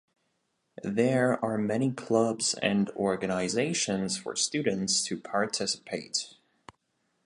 [0.81, 6.33] There are many clubs and organizations for students to participate.